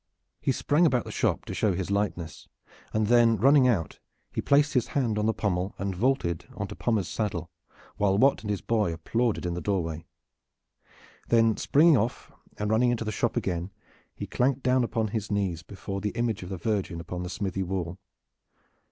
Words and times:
He 0.41 0.51
sprang 0.51 0.87
about 0.87 1.03
the 1.05 1.11
shop 1.11 1.45
to 1.45 1.53
show 1.53 1.73
his 1.73 1.91
lightness, 1.91 2.49
and 2.91 3.05
then 3.05 3.37
running 3.37 3.67
out 3.67 3.99
he 4.31 4.41
placed 4.41 4.73
his 4.73 4.87
hand 4.97 5.19
on 5.19 5.27
the 5.27 5.31
pommel 5.33 5.75
and 5.77 5.95
vaulted 5.95 6.47
into 6.59 6.75
Pommers' 6.75 7.07
saddle, 7.07 7.51
while 7.97 8.17
Wat 8.17 8.41
and 8.41 8.49
his 8.49 8.61
boy 8.61 8.91
applauded 8.91 9.45
in 9.45 9.53
the 9.53 9.61
doorway. 9.61 10.07
Then 11.27 11.55
springing 11.55 11.97
off 11.97 12.31
and 12.57 12.71
running 12.71 12.89
into 12.89 13.05
the 13.05 13.11
shop 13.11 13.37
again 13.37 13.69
he 14.15 14.25
clanked 14.25 14.63
down 14.63 14.83
upon 14.83 15.09
his 15.09 15.29
knees 15.29 15.61
before 15.61 16.01
the 16.01 16.09
image 16.15 16.41
of 16.41 16.49
the 16.49 16.57
Virgin 16.57 16.99
upon 16.99 17.21
the 17.21 17.29
smithy 17.29 17.61
wall. 17.61 17.99